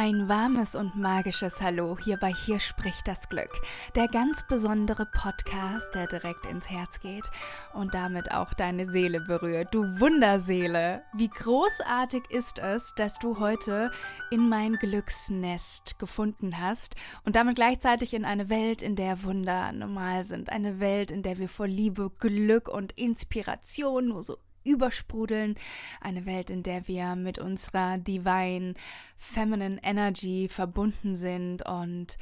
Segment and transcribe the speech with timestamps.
[0.00, 1.98] Ein warmes und magisches Hallo.
[1.98, 3.50] Hier bei Hier spricht das Glück,
[3.96, 7.28] der ganz besondere Podcast, der direkt ins Herz geht
[7.74, 9.74] und damit auch deine Seele berührt.
[9.74, 13.90] Du Wunderseele, wie großartig ist es, dass du heute
[14.30, 16.94] in mein Glücksnest gefunden hast
[17.24, 21.38] und damit gleichzeitig in eine Welt, in der Wunder normal sind, eine Welt, in der
[21.38, 25.56] wir vor Liebe, Glück und Inspiration nur so übersprudeln.
[26.00, 28.74] Eine Welt, in der wir mit unserer divine
[29.16, 32.18] feminine Energy verbunden sind und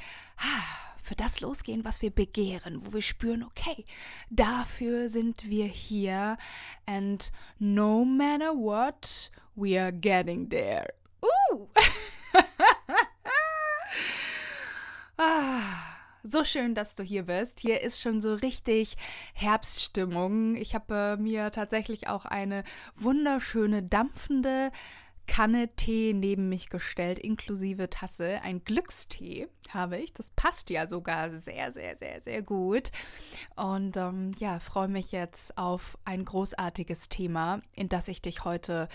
[1.03, 3.85] für das losgehen, was wir begehren, wo wir spüren, okay,
[4.29, 6.37] dafür sind wir hier
[6.85, 10.89] and no matter what, we are getting there.
[11.23, 11.67] Uh!
[15.19, 15.97] ah.
[16.29, 17.61] So schön, dass du hier bist.
[17.61, 18.97] Hier ist schon so richtig
[19.35, 20.57] Herbststimmung.
[20.57, 22.65] Ich habe äh, mir tatsächlich auch eine
[22.97, 24.73] wunderschöne dampfende
[25.29, 28.41] Kanne Tee neben mich gestellt, inklusive Tasse.
[28.43, 30.15] Ein Glückstee habe ich.
[30.15, 32.91] Das passt ja sogar sehr, sehr, sehr, sehr gut.
[33.55, 38.89] Und ähm, ja, freue mich jetzt auf ein großartiges Thema, in das ich dich heute,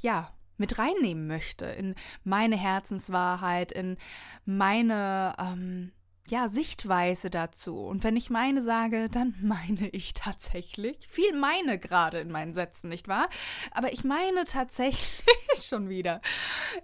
[0.00, 1.66] ja, mit reinnehmen möchte.
[1.66, 3.96] In meine Herzenswahrheit, in
[4.44, 5.34] meine.
[5.40, 5.90] Ähm,
[6.30, 7.78] ja, Sichtweise dazu.
[7.80, 12.88] Und wenn ich meine sage, dann meine ich tatsächlich, viel meine gerade in meinen Sätzen,
[12.88, 13.28] nicht wahr?
[13.70, 15.24] Aber ich meine tatsächlich
[15.66, 16.20] schon wieder,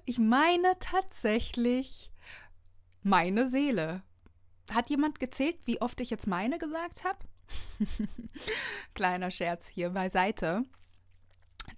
[0.04, 2.10] ich meine tatsächlich
[3.02, 4.02] meine Seele.
[4.72, 7.18] Hat jemand gezählt, wie oft ich jetzt meine gesagt habe?
[8.94, 10.64] Kleiner Scherz hier beiseite.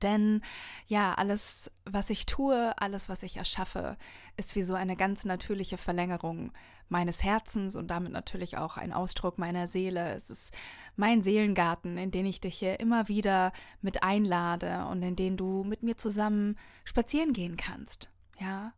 [0.03, 0.42] Denn
[0.86, 3.96] ja, alles, was ich tue, alles, was ich erschaffe,
[4.36, 6.52] ist wie so eine ganz natürliche Verlängerung
[6.89, 10.14] meines Herzens und damit natürlich auch ein Ausdruck meiner Seele.
[10.14, 10.55] Es ist
[10.97, 15.64] mein Seelengarten, in den ich dich hier immer wieder mit einlade und in den du
[15.64, 18.11] mit mir zusammen spazieren gehen kannst.
[18.39, 18.73] Ja.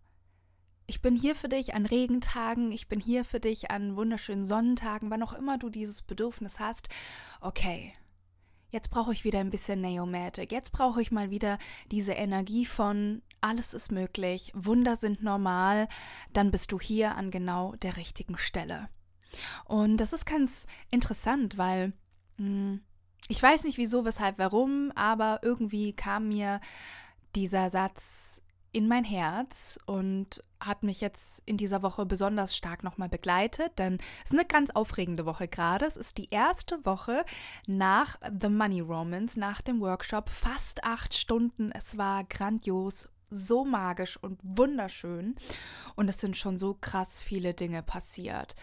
[0.87, 5.11] Ich bin hier für dich an Regentagen, ich bin hier für dich an wunderschönen Sonnentagen,
[5.11, 6.89] wann auch immer du dieses Bedürfnis hast.
[7.43, 7.93] Okay,
[8.71, 10.53] Jetzt brauche ich wieder ein bisschen Neomagic.
[10.53, 11.59] Jetzt brauche ich mal wieder
[11.91, 15.89] diese Energie von alles ist möglich, Wunder sind normal.
[16.33, 18.89] Dann bist du hier an genau der richtigen Stelle.
[19.65, 21.93] Und das ist ganz interessant, weil
[22.39, 22.81] hm,
[23.29, 26.61] ich weiß nicht wieso, weshalb, warum, aber irgendwie kam mir
[27.37, 33.09] dieser Satz in mein Herz und hat mich jetzt in dieser Woche besonders stark nochmal
[33.09, 35.87] begleitet, denn es ist eine ganz aufregende Woche gerade.
[35.87, 37.25] Es ist die erste Woche
[37.67, 41.71] nach The Money Romance, nach dem Workshop, fast acht Stunden.
[41.73, 45.37] Es war grandios, so magisch und wunderschön
[45.97, 48.55] und es sind schon so krass viele Dinge passiert.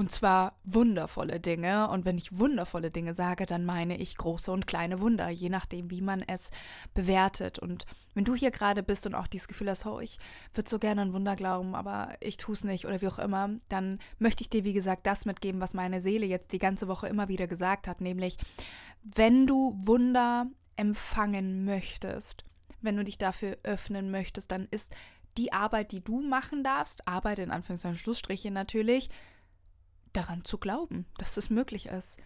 [0.00, 1.90] Und zwar wundervolle Dinge.
[1.90, 5.90] Und wenn ich wundervolle Dinge sage, dann meine ich große und kleine Wunder, je nachdem,
[5.90, 6.50] wie man es
[6.94, 7.58] bewertet.
[7.58, 10.18] Und wenn du hier gerade bist und auch dieses Gefühl hast, oh, ich
[10.54, 13.50] würde so gerne an Wunder glauben, aber ich tue es nicht oder wie auch immer,
[13.68, 17.06] dann möchte ich dir, wie gesagt, das mitgeben, was meine Seele jetzt die ganze Woche
[17.06, 18.38] immer wieder gesagt hat, nämlich,
[19.02, 22.44] wenn du Wunder empfangen möchtest,
[22.82, 24.94] wenn du dich dafür öffnen möchtest, dann ist
[25.36, 29.10] die Arbeit, die du machen darfst, Arbeit in Anführungszeichen Schlussstriche natürlich,
[30.12, 32.18] daran zu glauben, dass es möglich ist.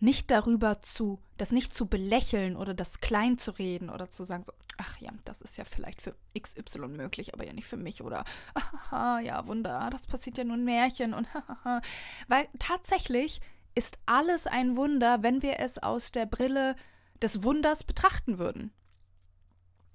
[0.00, 4.44] Nicht darüber zu, das nicht zu belächeln oder das klein zu reden oder zu sagen
[4.44, 8.02] so, ach ja, das ist ja vielleicht für XY möglich, aber ja nicht für mich
[8.02, 8.24] oder,
[8.54, 11.82] haha, ja, Wunder, das passiert ja nur ein Märchen und haha.
[12.28, 13.40] Weil tatsächlich
[13.74, 16.76] ist alles ein Wunder, wenn wir es aus der Brille
[17.20, 18.72] des Wunders betrachten würden.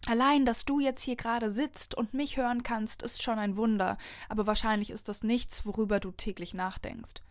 [0.05, 3.97] Allein, dass du jetzt hier gerade sitzt und mich hören kannst, ist schon ein Wunder,
[4.27, 7.21] aber wahrscheinlich ist das nichts, worüber du täglich nachdenkst.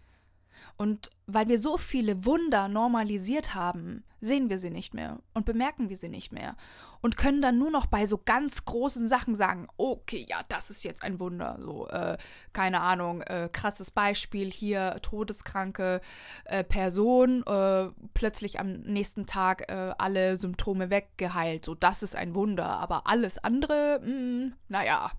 [0.76, 5.88] Und weil wir so viele Wunder normalisiert haben, sehen wir sie nicht mehr und bemerken
[5.88, 6.56] wir sie nicht mehr
[7.02, 10.84] und können dann nur noch bei so ganz großen Sachen sagen, okay, ja, das ist
[10.84, 11.58] jetzt ein Wunder.
[11.60, 12.16] So, äh,
[12.52, 16.00] keine Ahnung, äh, krasses Beispiel hier, todeskranke
[16.44, 21.64] äh, Person, äh, plötzlich am nächsten Tag äh, alle Symptome weggeheilt.
[21.64, 22.66] So, das ist ein Wunder.
[22.66, 25.10] Aber alles andere, mh, hm, naja,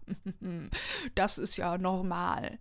[1.15, 2.59] das ist ja normal.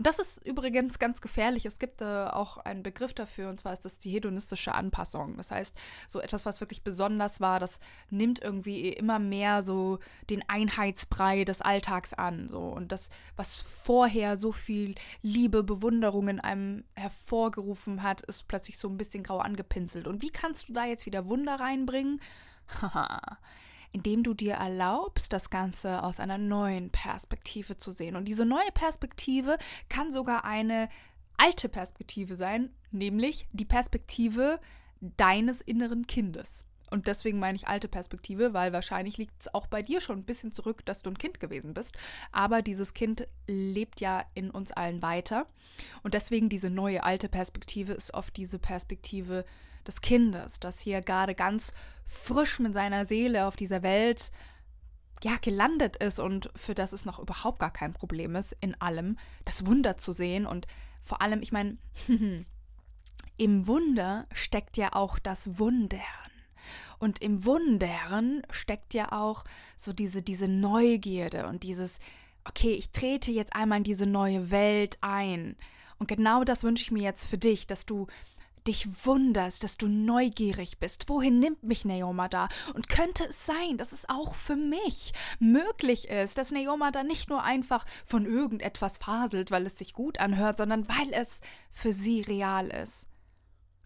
[0.00, 1.66] Und das ist übrigens ganz gefährlich.
[1.66, 5.36] Es gibt äh, auch einen Begriff dafür, und zwar ist das die hedonistische Anpassung.
[5.36, 5.76] Das heißt,
[6.08, 9.98] so etwas, was wirklich besonders war, das nimmt irgendwie immer mehr so
[10.30, 12.48] den Einheitsbrei des Alltags an.
[12.48, 12.60] So.
[12.60, 18.88] Und das, was vorher so viel Liebe, Bewunderung in einem hervorgerufen hat, ist plötzlich so
[18.88, 20.06] ein bisschen grau angepinselt.
[20.06, 22.22] Und wie kannst du da jetzt wieder Wunder reinbringen?
[22.80, 23.36] Haha
[23.92, 28.16] indem du dir erlaubst, das Ganze aus einer neuen Perspektive zu sehen.
[28.16, 29.58] Und diese neue Perspektive
[29.88, 30.88] kann sogar eine
[31.36, 34.60] alte Perspektive sein, nämlich die Perspektive
[35.00, 36.66] deines inneren Kindes.
[36.90, 40.24] Und deswegen meine ich alte Perspektive, weil wahrscheinlich liegt es auch bei dir schon ein
[40.24, 41.96] bisschen zurück, dass du ein Kind gewesen bist.
[42.32, 45.46] Aber dieses Kind lebt ja in uns allen weiter.
[46.02, 49.44] Und deswegen diese neue alte Perspektive ist oft diese Perspektive
[49.86, 51.72] des Kindes, das hier gerade ganz
[52.06, 54.32] frisch mit seiner Seele auf dieser Welt
[55.22, 59.18] ja gelandet ist und für das es noch überhaupt gar kein Problem ist, in allem
[59.44, 60.66] das Wunder zu sehen und
[61.00, 61.78] vor allem, ich meine,
[63.36, 66.00] im Wunder steckt ja auch das Wundern.
[66.98, 69.44] Und im Wundern steckt ja auch
[69.78, 71.98] so diese, diese Neugierde und dieses,
[72.44, 75.56] okay, ich trete jetzt einmal in diese neue Welt ein.
[75.98, 78.06] Und genau das wünsche ich mir jetzt für dich, dass du
[78.66, 81.08] dich wunderst, dass du neugierig bist.
[81.08, 82.48] Wohin nimmt mich Neoma da?
[82.74, 87.30] Und könnte es sein, dass es auch für mich möglich ist, dass Neoma da nicht
[87.30, 91.40] nur einfach von irgendetwas faselt, weil es sich gut anhört, sondern weil es
[91.70, 93.06] für sie real ist.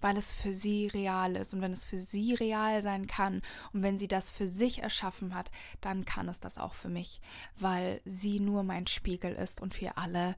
[0.00, 1.54] Weil es für sie real ist.
[1.54, 3.40] Und wenn es für sie real sein kann
[3.72, 5.50] und wenn sie das für sich erschaffen hat,
[5.80, 7.20] dann kann es das auch für mich,
[7.58, 10.36] weil sie nur mein Spiegel ist und wir alle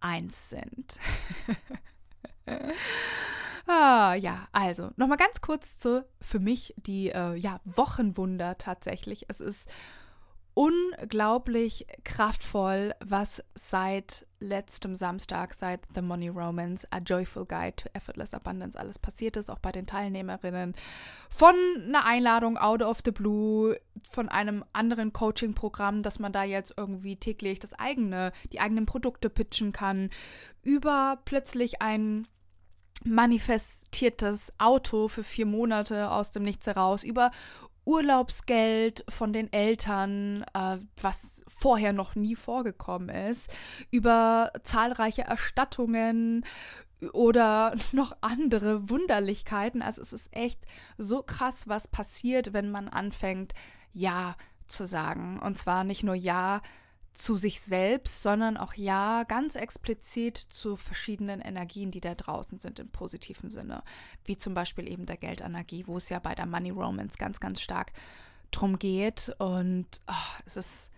[0.00, 0.98] eins sind.
[3.68, 9.24] Ah, ja, also nochmal ganz kurz zu für mich die äh, ja, Wochenwunder tatsächlich.
[9.26, 9.68] Es ist
[10.56, 18.32] unglaublich kraftvoll, was seit letztem Samstag, seit The Money Romance, A Joyful Guide to Effortless
[18.32, 20.74] Abundance alles passiert ist, auch bei den Teilnehmerinnen.
[21.28, 21.54] Von
[21.88, 23.76] einer Einladung out of the blue,
[24.10, 29.28] von einem anderen Coaching-Programm, dass man da jetzt irgendwie täglich das eigene, die eigenen Produkte
[29.28, 30.08] pitchen kann,
[30.62, 32.26] über plötzlich ein
[33.04, 37.30] manifestiertes Auto für vier Monate aus dem Nichts heraus, über
[37.84, 43.48] Urlaubsgeld von den Eltern, äh, was vorher noch nie vorgekommen ist,
[43.92, 46.44] über zahlreiche Erstattungen
[47.12, 49.82] oder noch andere Wunderlichkeiten.
[49.82, 50.60] Also es ist echt
[50.98, 53.54] so krass, was passiert, wenn man anfängt,
[53.92, 55.38] Ja zu sagen.
[55.38, 56.62] Und zwar nicht nur Ja
[57.16, 62.78] zu sich selbst, sondern auch ja ganz explizit zu verschiedenen Energien, die da draußen sind
[62.78, 63.82] im positiven Sinne,
[64.24, 67.62] wie zum Beispiel eben der Geldenergie, wo es ja bei der Money Romance ganz, ganz
[67.62, 67.92] stark
[68.50, 69.34] drum geht.
[69.38, 70.92] Und oh, es ist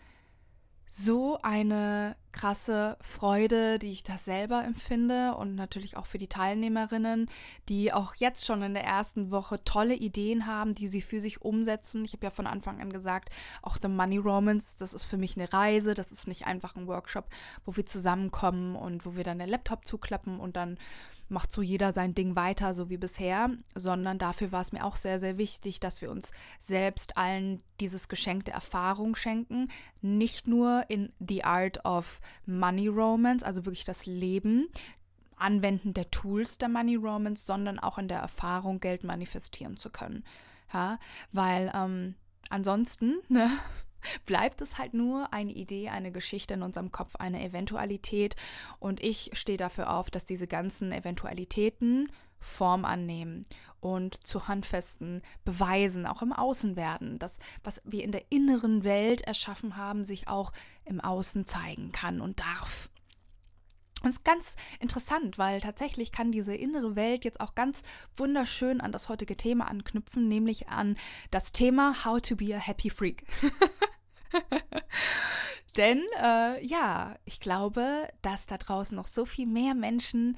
[0.89, 7.29] so eine krasse Freude, die ich da selber empfinde und natürlich auch für die Teilnehmerinnen,
[7.69, 11.43] die auch jetzt schon in der ersten Woche tolle Ideen haben, die sie für sich
[11.43, 12.05] umsetzen.
[12.05, 13.31] Ich habe ja von Anfang an gesagt,
[13.63, 16.87] auch The Money Romance, das ist für mich eine Reise, das ist nicht einfach ein
[16.87, 17.27] Workshop,
[17.65, 20.79] wo wir zusammenkommen und wo wir dann den Laptop zuklappen und dann
[21.29, 24.97] macht so jeder sein Ding weiter, so wie bisher, sondern dafür war es mir auch
[24.97, 29.69] sehr, sehr wichtig, dass wir uns selbst allen dieses Geschenk der Erfahrung schenken.
[30.01, 34.69] Nicht nur in The Art of Money Romance, also wirklich das Leben,
[35.37, 40.25] Anwenden der Tools der Money Romance, sondern auch in der Erfahrung, Geld manifestieren zu können.
[40.73, 40.99] Ja,
[41.33, 42.15] weil ähm,
[42.51, 43.51] ansonsten, ne,
[44.27, 48.37] bleibt es halt nur eine Idee, eine Geschichte in unserem Kopf, eine Eventualität.
[48.79, 52.11] Und ich stehe dafür auf, dass diese ganzen Eventualitäten
[52.41, 53.47] Form annehmen
[53.81, 57.19] und zu handfesten Beweisen auch im Außen werden.
[57.19, 60.53] Das, was wir in der inneren Welt erschaffen haben, sich auch
[60.85, 62.89] im Außen zeigen kann und darf.
[64.03, 67.83] Und es ist ganz interessant, weil tatsächlich kann diese innere Welt jetzt auch ganz
[68.17, 70.97] wunderschön an das heutige Thema anknüpfen, nämlich an
[71.33, 73.25] das Thema How to be a Happy Freak.
[75.77, 80.37] Denn äh, ja, ich glaube, dass da draußen noch so viel mehr Menschen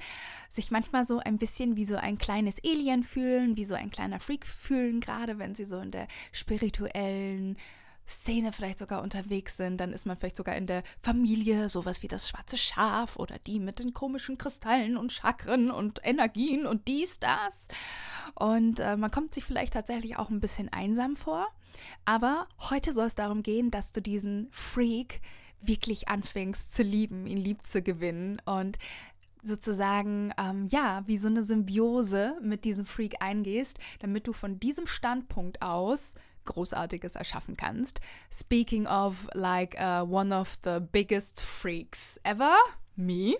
[0.49, 4.19] sich manchmal so ein bisschen wie so ein kleines Alien fühlen, wie so ein kleiner
[4.19, 7.57] Freak fühlen, gerade wenn sie so in der spirituellen
[8.07, 12.07] Szene vielleicht sogar unterwegs sind, dann ist man vielleicht sogar in der Familie, sowas wie
[12.07, 17.19] das schwarze Schaf oder die mit den komischen Kristallen und Chakren und Energien und dies,
[17.19, 17.67] das.
[18.35, 21.47] Und äh, man kommt sich vielleicht tatsächlich auch ein bisschen einsam vor.
[22.05, 25.21] Aber heute soll es darum gehen, dass du diesen Freak
[25.61, 28.77] wirklich anfängst zu lieben, ihn lieb zu gewinnen und
[29.43, 34.87] sozusagen, ähm, ja, wie so eine Symbiose mit diesem Freak eingehst, damit du von diesem
[34.87, 38.01] Standpunkt aus Großartiges erschaffen kannst.
[38.31, 42.55] Speaking of like uh, one of the biggest freaks ever,
[42.95, 43.35] me.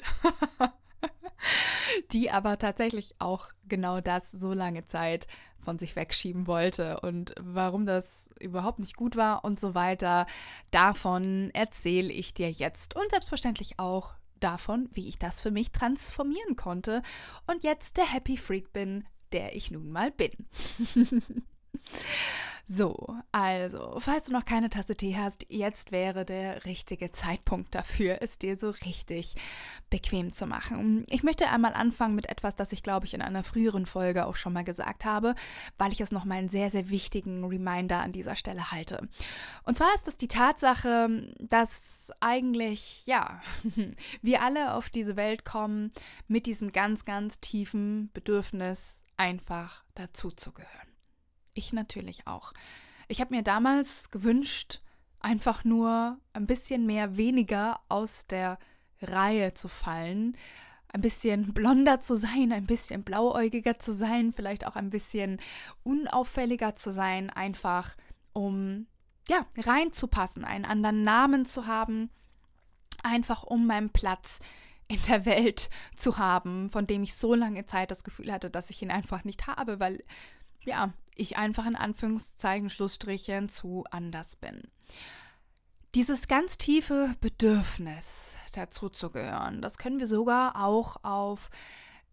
[2.12, 5.28] die aber tatsächlich auch genau das so lange Zeit
[5.60, 10.26] von sich wegschieben wollte und warum das überhaupt nicht gut war und so weiter.
[10.72, 16.56] Davon erzähle ich dir jetzt und selbstverständlich auch davon, wie ich das für mich transformieren
[16.56, 17.04] konnte
[17.48, 20.32] und jetzt der Happy Freak bin, der ich nun mal bin.
[22.74, 28.20] So, also, falls du noch keine Tasse Tee hast, jetzt wäre der richtige Zeitpunkt dafür,
[28.22, 29.36] es dir so richtig
[29.90, 31.06] bequem zu machen.
[31.10, 34.38] Ich möchte einmal anfangen mit etwas, das ich, glaube ich, in einer früheren Folge auch
[34.38, 35.36] schon mal gesagt habe,
[35.78, 39.10] weil ich es nochmal einen sehr, sehr wichtigen Reminder an dieser Stelle halte.
[39.64, 41.10] Und zwar ist es die Tatsache,
[41.40, 43.42] dass eigentlich, ja,
[44.22, 45.92] wir alle auf diese Welt kommen
[46.30, 50.91] mit diesem ganz, ganz tiefen Bedürfnis, einfach dazuzugehören.
[51.54, 52.54] Ich natürlich auch.
[53.08, 54.82] Ich habe mir damals gewünscht,
[55.20, 58.58] einfach nur ein bisschen mehr weniger aus der
[59.02, 60.38] Reihe zu fallen,
[60.94, 65.40] ein bisschen blonder zu sein, ein bisschen blauäugiger zu sein, vielleicht auch ein bisschen
[65.84, 67.96] unauffälliger zu sein, einfach
[68.34, 68.88] um
[69.28, 72.10] ja, reinzupassen, einen anderen Namen zu haben,
[73.04, 74.40] einfach um meinen Platz
[74.88, 78.70] in der Welt zu haben, von dem ich so lange Zeit das Gefühl hatte, dass
[78.70, 80.04] ich ihn einfach nicht habe, weil
[80.66, 84.64] ja, ich einfach in Anführungszeichen Schlussstrichen zu anders bin.
[85.96, 91.50] Dieses ganz tiefe Bedürfnis, dazu zu gehören, das können wir sogar auch auf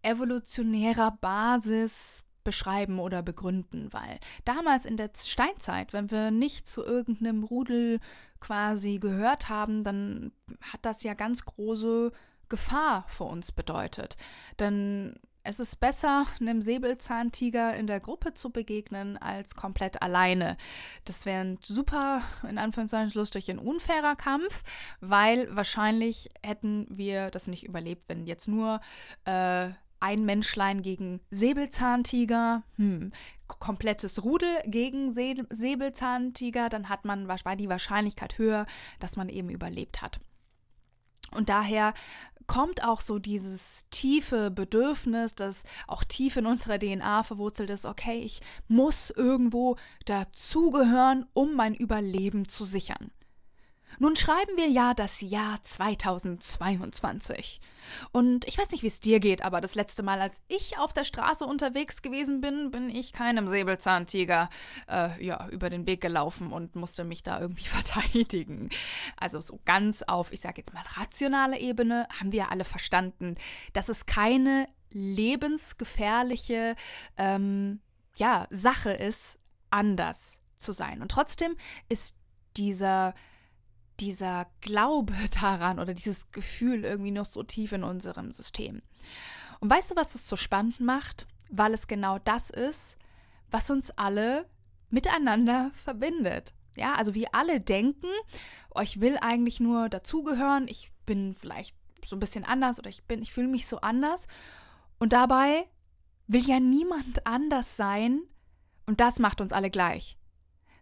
[0.03, 7.45] evolutionärer Basis beschreiben oder begründen, weil damals in der Steinzeit, wenn wir nicht zu irgendeinem
[7.45, 8.01] Rudel
[8.41, 12.11] quasi gehört haben, dann hat das ja ganz große
[12.49, 14.17] Gefahr für uns bedeutet.
[14.59, 20.59] Denn es ist besser, einem Säbelzahntiger in der Gruppe zu begegnen, als komplett alleine.
[21.07, 24.63] Das wäre ein super, in Anführungszeichen, lustig, ein unfairer Kampf,
[25.01, 28.83] weil wahrscheinlich hätten wir das nicht überlebt, wenn jetzt nur
[29.25, 33.11] äh, ein Menschlein gegen Säbelzahntiger, hm,
[33.47, 38.67] komplettes Rudel gegen Säbelzahntiger, dann hat man war die Wahrscheinlichkeit höher,
[39.01, 40.21] dass man eben überlebt hat.
[41.31, 41.95] Und daher
[42.49, 48.19] kommt auch so dieses tiefe Bedürfnis, das auch tief in unserer DNA verwurzelt ist, okay,
[48.19, 49.77] ich muss irgendwo
[50.07, 53.13] dazugehören, um mein Überleben zu sichern.
[53.99, 57.61] Nun schreiben wir ja das Jahr 2022.
[58.13, 60.93] Und ich weiß nicht, wie es dir geht, aber das letzte Mal, als ich auf
[60.93, 64.51] der Straße unterwegs gewesen bin, bin ich keinem Säbelzahntiger
[64.89, 68.71] äh, ja, über den Weg gelaufen und musste mich da irgendwie verteidigen.
[69.17, 73.37] Also so ganz auf, ich sage jetzt mal, rationale Ebene haben wir alle verstanden,
[73.73, 76.77] dass es keine lebensgefährliche
[77.17, 77.81] ähm,
[78.17, 79.39] ja, Sache ist,
[79.71, 81.03] anders zu sein.
[81.03, 81.57] Und trotzdem
[81.89, 82.17] ist
[82.57, 83.15] dieser
[84.01, 88.83] dieser Glaube daran oder dieses Gefühl irgendwie noch so tief in unserem System.
[89.61, 91.27] Und weißt du, was das so spannend macht?
[91.51, 92.97] Weil es genau das ist,
[93.51, 94.47] was uns alle
[94.91, 96.55] miteinander verbindet.
[96.77, 98.07] Ja, also wir alle denken,
[98.75, 101.75] oh, ich will eigentlich nur dazugehören, ich bin vielleicht
[102.05, 104.27] so ein bisschen anders oder ich bin, ich fühle mich so anders.
[104.99, 105.67] Und dabei
[106.27, 108.21] will ja niemand anders sein
[108.87, 110.18] und das macht uns alle gleich.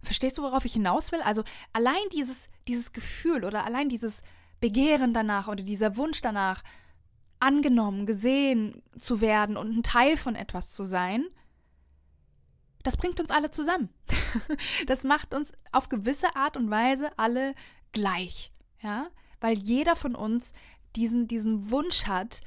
[0.03, 1.21] Verstehst du, worauf ich hinaus will?
[1.23, 4.23] Also allein dieses, dieses Gefühl oder allein dieses
[4.61, 6.63] Begehren danach oder dieser Wunsch danach,
[7.39, 11.27] angenommen, gesehen zu werden und ein Teil von etwas zu sein,
[12.83, 13.89] das bringt uns alle zusammen.
[14.87, 17.55] Das macht uns auf gewisse Art und Weise alle
[17.93, 19.09] gleich, ja,
[19.41, 20.53] weil jeder von uns
[20.95, 22.43] diesen, diesen Wunsch hat,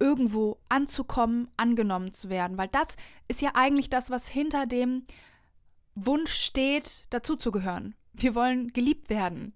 [0.00, 2.88] irgendwo anzukommen, angenommen zu werden, weil das
[3.28, 5.04] ist ja eigentlich das, was hinter dem
[6.06, 7.94] Wunsch steht, dazuzugehören.
[8.12, 9.54] Wir wollen geliebt werden.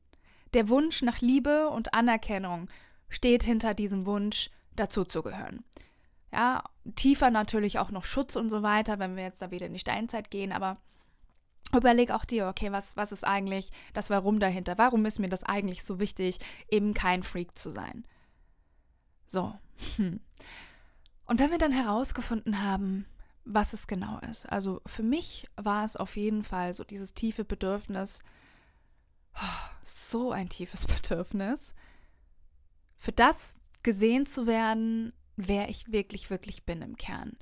[0.54, 2.68] Der Wunsch nach Liebe und Anerkennung
[3.08, 5.64] steht hinter diesem Wunsch, dazuzugehören.
[6.32, 9.74] Ja, tiefer natürlich auch noch Schutz und so weiter, wenn wir jetzt da wieder in
[9.74, 10.78] die Steinzeit gehen, aber
[11.74, 14.78] überleg auch dir, okay, was, was ist eigentlich das Warum dahinter?
[14.78, 16.38] Warum ist mir das eigentlich so wichtig,
[16.70, 18.04] eben kein Freak zu sein?
[19.26, 19.54] So.
[19.96, 20.20] Hm.
[21.26, 23.06] Und wenn wir dann herausgefunden haben,
[23.44, 24.46] was es genau ist.
[24.46, 28.20] Also für mich war es auf jeden Fall so dieses tiefe Bedürfnis,
[29.82, 31.74] so ein tiefes Bedürfnis,
[32.96, 37.36] für das gesehen zu werden, wer ich wirklich, wirklich bin im Kern.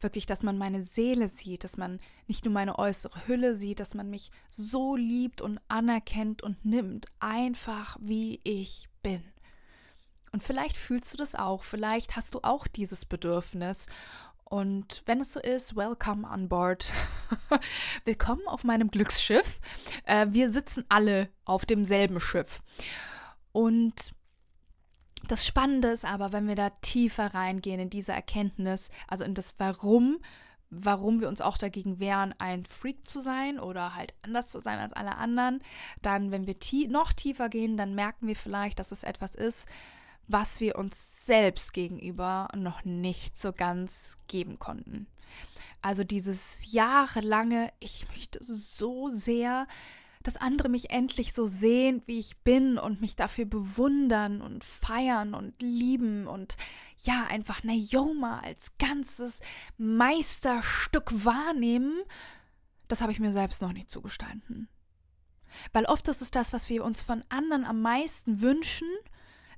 [0.00, 3.94] Wirklich, dass man meine Seele sieht, dass man nicht nur meine äußere Hülle sieht, dass
[3.94, 9.22] man mich so liebt und anerkennt und nimmt, einfach wie ich bin.
[10.32, 13.86] Und vielleicht fühlst du das auch, vielleicht hast du auch dieses Bedürfnis
[14.48, 16.92] und wenn es so ist, welcome on board.
[18.04, 19.58] Willkommen auf meinem Glücksschiff.
[20.04, 22.62] Äh, wir sitzen alle auf demselben Schiff.
[23.52, 24.14] Und
[25.28, 29.54] Das Spannende ist aber, wenn wir da tiefer reingehen in diese Erkenntnis, also in das
[29.58, 30.18] Warum,
[30.70, 34.78] warum wir uns auch dagegen wehren, ein Freak zu sein oder halt anders zu sein
[34.78, 35.60] als alle anderen,
[36.02, 39.66] dann, wenn wir tie noch tiefer gehen, dann merken wir vielleicht, dass es etwas ist,
[40.28, 45.06] was wir uns selbst gegenüber noch nicht so ganz geben konnten.
[45.82, 49.66] Also dieses jahrelange, ich möchte so sehr
[50.26, 55.34] dass andere mich endlich so sehen, wie ich bin und mich dafür bewundern und feiern
[55.34, 56.56] und lieben und
[57.04, 59.40] ja, einfach Naoma als ganzes
[59.78, 62.02] Meisterstück wahrnehmen,
[62.88, 64.68] das habe ich mir selbst noch nicht zugestanden.
[65.72, 68.88] Weil oft ist es das, was wir uns von anderen am meisten wünschen,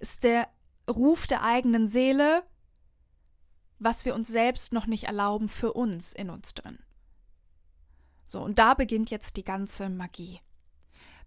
[0.01, 0.49] ist der
[0.89, 2.43] Ruf der eigenen Seele,
[3.79, 6.79] was wir uns selbst noch nicht erlauben für uns in uns drin.
[8.27, 10.41] So, und da beginnt jetzt die ganze Magie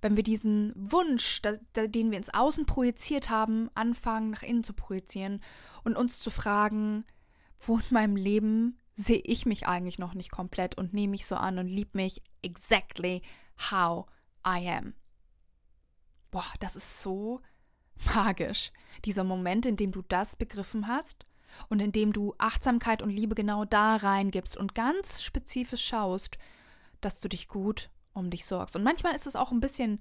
[0.02, 1.42] wenn wir diesen Wunsch,
[1.76, 5.42] den wir ins Außen projiziert haben, anfangen nach innen zu projizieren
[5.84, 7.06] und uns zu fragen,
[7.60, 11.36] wo in meinem Leben sehe ich mich eigentlich noch nicht komplett und nehme mich so
[11.36, 13.22] an und liebe mich exactly
[13.72, 14.08] how
[14.46, 14.96] I am.
[16.32, 17.42] Boah, das ist so
[18.06, 18.72] magisch.
[19.06, 21.26] Dieser Moment, in dem du das begriffen hast
[21.70, 26.38] und in dem du Achtsamkeit und Liebe genau da reingibst und ganz spezifisch schaust,
[27.02, 28.76] dass du dich gut um dich sorgst.
[28.76, 30.00] Und manchmal ist es auch ein bisschen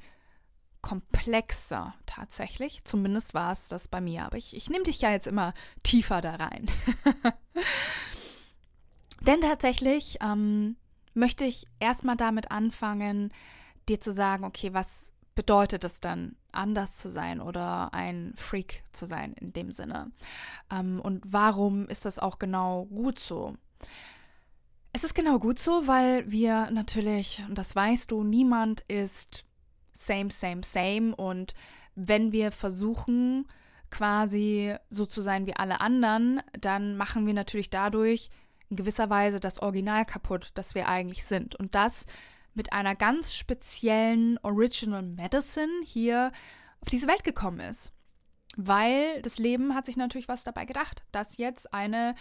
[0.82, 2.84] komplexer tatsächlich.
[2.84, 4.24] Zumindest war es das bei mir.
[4.24, 6.66] Aber ich, ich nehme dich ja jetzt immer tiefer da rein.
[9.20, 10.76] Denn tatsächlich ähm,
[11.14, 13.32] möchte ich erstmal damit anfangen,
[13.88, 19.06] dir zu sagen, okay, was bedeutet es dann, anders zu sein oder ein Freak zu
[19.06, 20.10] sein in dem Sinne?
[20.70, 23.56] Ähm, und warum ist das auch genau gut so?
[24.92, 29.44] Es ist genau gut so, weil wir natürlich, und das weißt du, niemand ist
[29.92, 31.14] same, same, same.
[31.14, 31.54] Und
[31.94, 33.46] wenn wir versuchen,
[33.90, 38.30] quasi so zu sein wie alle anderen, dann machen wir natürlich dadurch
[38.68, 41.56] in gewisser Weise das Original kaputt, das wir eigentlich sind.
[41.56, 42.06] Und das
[42.54, 46.32] mit einer ganz speziellen Original Medicine hier
[46.80, 47.92] auf diese Welt gekommen ist.
[48.56, 52.14] Weil das Leben hat sich natürlich was dabei gedacht, dass jetzt eine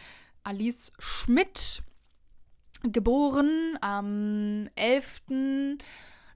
[0.43, 1.81] Alice Schmidt
[2.83, 5.21] geboren am 11.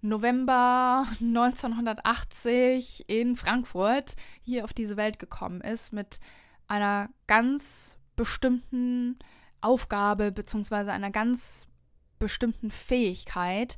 [0.01, 6.19] November 1980 in Frankfurt hier auf diese Welt gekommen ist mit
[6.67, 9.17] einer ganz bestimmten
[9.61, 10.89] Aufgabe bzw.
[10.89, 11.67] einer ganz
[12.23, 13.77] bestimmten Fähigkeit,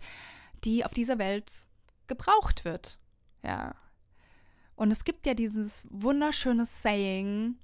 [0.63, 1.65] die auf dieser Welt
[2.07, 2.97] gebraucht wird.
[3.43, 3.75] Ja.
[4.75, 7.55] Und es gibt ja dieses wunderschöne Saying,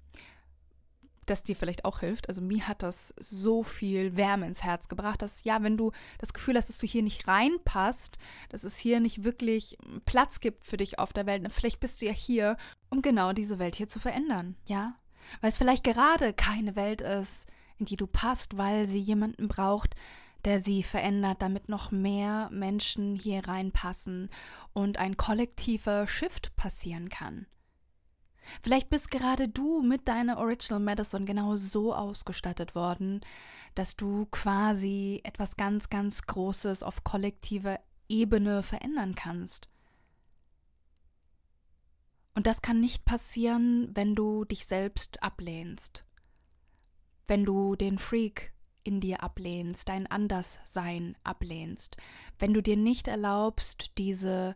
[1.25, 2.27] das dir vielleicht auch hilft.
[2.27, 6.33] Also mir hat das so viel Wärme ins Herz gebracht, dass ja, wenn du das
[6.33, 8.17] Gefühl hast, dass du hier nicht reinpasst,
[8.49, 12.05] dass es hier nicht wirklich Platz gibt für dich auf der Welt, vielleicht bist du
[12.05, 12.57] ja hier,
[12.89, 14.95] um genau diese Welt hier zu verändern, ja?
[15.39, 19.95] Weil es vielleicht gerade keine Welt ist, in die du passt, weil sie jemanden braucht,
[20.45, 24.29] der sie verändert, damit noch mehr Menschen hier reinpassen
[24.73, 27.45] und ein kollektiver Shift passieren kann.
[28.63, 33.21] Vielleicht bist gerade du mit deiner Original Medicine genau so ausgestattet worden,
[33.75, 39.69] dass du quasi etwas ganz, ganz Großes auf kollektiver Ebene verändern kannst.
[42.33, 46.05] Und das kann nicht passieren, wenn du dich selbst ablehnst.
[47.27, 51.97] Wenn du den Freak in dir ablehnst, dein Anderssein ablehnst.
[52.39, 54.55] Wenn du dir nicht erlaubst, diese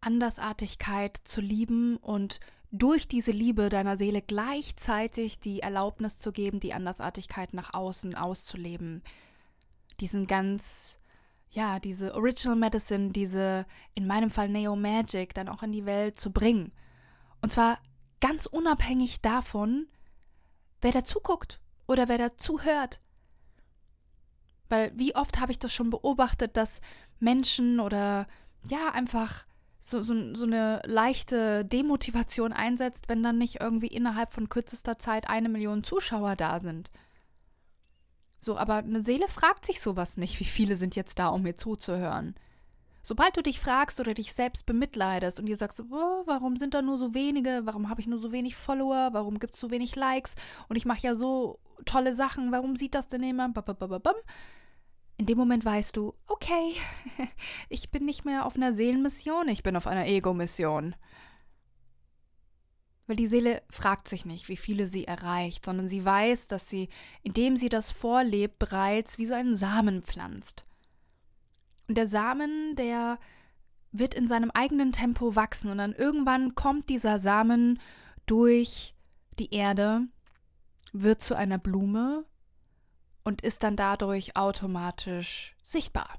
[0.00, 2.40] Andersartigkeit zu lieben und
[2.70, 9.02] durch diese Liebe deiner Seele gleichzeitig die Erlaubnis zu geben, die Andersartigkeit nach außen auszuleben.
[10.00, 10.98] Diesen ganz,
[11.50, 16.20] ja, diese Original Medicine, diese, in meinem Fall Neo Magic, dann auch in die Welt
[16.20, 16.72] zu bringen.
[17.40, 17.78] Und zwar
[18.20, 19.86] ganz unabhängig davon,
[20.80, 23.00] wer da zuguckt oder wer da zuhört.
[24.68, 26.80] Weil wie oft habe ich das schon beobachtet, dass
[27.20, 28.26] Menschen oder
[28.64, 29.44] ja, einfach
[29.80, 35.28] so, so, so eine leichte Demotivation einsetzt, wenn dann nicht irgendwie innerhalb von kürzester Zeit
[35.28, 36.90] eine Million Zuschauer da sind.
[38.40, 41.56] So, aber eine Seele fragt sich sowas nicht, wie viele sind jetzt da, um mir
[41.56, 42.34] zuzuhören.
[43.02, 46.82] Sobald du dich fragst oder dich selbst bemitleidest und dir sagst, oh, warum sind da
[46.82, 49.96] nur so wenige, warum habe ich nur so wenig Follower, warum gibt es so wenig
[49.96, 50.34] Likes
[50.68, 53.56] und ich mache ja so tolle Sachen, warum sieht das denn jemand?
[55.18, 56.74] In dem Moment weißt du, okay,
[57.68, 60.94] ich bin nicht mehr auf einer Seelenmission, ich bin auf einer Ego-Mission.
[63.08, 66.88] Weil die Seele fragt sich nicht, wie viele sie erreicht, sondern sie weiß, dass sie,
[67.22, 70.66] indem sie das vorlebt, bereits wie so einen Samen pflanzt.
[71.88, 73.18] Und der Samen, der
[73.90, 77.80] wird in seinem eigenen Tempo wachsen und dann irgendwann kommt dieser Samen
[78.26, 78.94] durch
[79.38, 80.02] Die Erde
[80.92, 82.24] wird zu einer Blume
[83.28, 86.18] und ist dann dadurch automatisch sichtbar.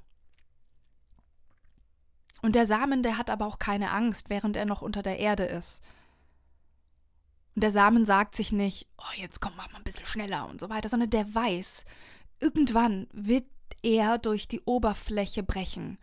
[2.40, 5.42] Und der Samen, der hat aber auch keine Angst, während er noch unter der Erde
[5.42, 5.82] ist.
[7.56, 10.60] Und der Samen sagt sich nicht, oh, jetzt komm, mach mal ein bisschen schneller und
[10.60, 11.84] so weiter, sondern der weiß,
[12.38, 13.46] irgendwann wird
[13.82, 15.98] er durch die Oberfläche brechen.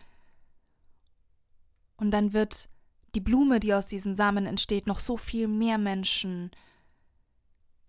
[1.96, 2.68] Und dann wird
[3.16, 6.52] die Blume, die aus diesem Samen entsteht, noch so viel mehr Menschen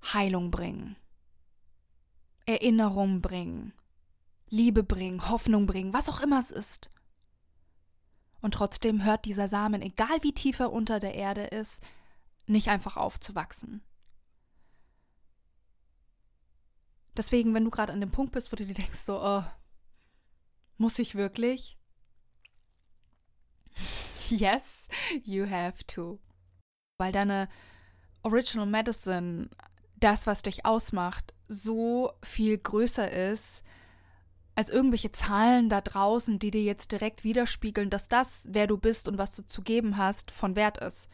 [0.04, 0.94] Heilung bringen,
[2.48, 3.74] Erinnerung bringen,
[4.48, 6.90] Liebe bringen, Hoffnung bringen, was auch immer es ist.
[8.40, 11.82] Und trotzdem hört dieser Samen, egal wie tief er unter der Erde ist,
[12.46, 13.82] nicht einfach aufzuwachsen.
[17.18, 19.44] Deswegen, wenn du gerade an dem Punkt bist, wo du dir denkst, so, oh,
[20.78, 21.76] muss ich wirklich?
[24.30, 24.88] yes,
[25.22, 26.18] you have to.
[26.96, 27.48] Weil deine
[28.22, 29.50] Original Medicine,
[30.00, 33.64] das, was dich ausmacht, so viel größer ist,
[34.54, 39.06] als irgendwelche Zahlen da draußen, die dir jetzt direkt widerspiegeln, dass das, wer du bist
[39.06, 41.08] und was du zu geben hast, von Wert ist.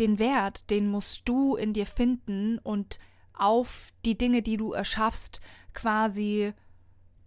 [0.00, 2.98] Den Wert, den musst du in dir finden und
[3.32, 5.40] auf die Dinge, die du erschaffst,
[5.72, 6.52] quasi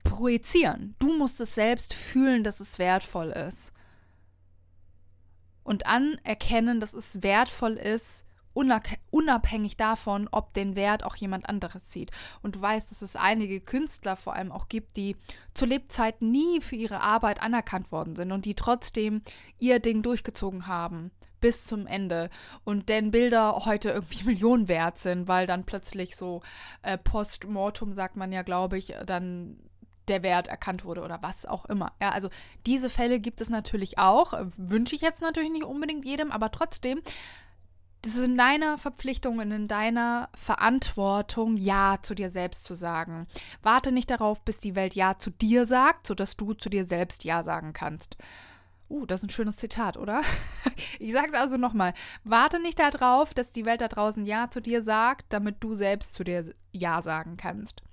[0.04, 0.96] projizieren.
[1.00, 3.72] Du musst es selbst fühlen, dass es wertvoll ist
[5.64, 12.12] und anerkennen, dass es wertvoll ist, unabhängig davon, ob den Wert auch jemand anderes sieht.
[12.42, 15.16] Und du weißt, dass es einige Künstler vor allem auch gibt, die
[15.54, 19.22] zu Lebzeiten nie für ihre Arbeit anerkannt worden sind und die trotzdem
[19.60, 21.12] ihr Ding durchgezogen haben
[21.42, 22.30] bis zum Ende
[22.64, 26.42] und deren Bilder heute irgendwie Millionen wert sind, weil dann plötzlich so
[26.84, 29.58] äh, postmortum, sagt man ja, glaube ich, dann
[30.08, 31.94] der Wert erkannt wurde oder was auch immer.
[32.02, 32.30] Ja, also
[32.66, 34.34] diese Fälle gibt es natürlich auch.
[34.58, 37.02] Wünsche ich jetzt natürlich nicht unbedingt jedem, aber trotzdem,
[38.02, 43.28] das ist in deiner Verpflichtung und in deiner Verantwortung, Ja zu dir selbst zu sagen.
[43.62, 47.24] Warte nicht darauf, bis die Welt Ja zu dir sagt, sodass du zu dir selbst
[47.24, 48.18] Ja sagen kannst.
[48.90, 50.22] Uh, das ist ein schönes Zitat, oder?
[51.00, 51.94] Ich sage es also nochmal.
[52.24, 56.14] Warte nicht darauf, dass die Welt da draußen Ja zu dir sagt, damit du selbst
[56.14, 57.84] zu dir Ja sagen kannst.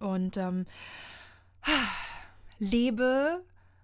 [0.00, 0.66] Und ähm,
[2.58, 3.42] lebe